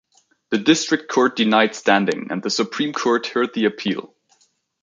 [0.49, 4.15] The district court denied standing, and the Supreme Court heard the appeal.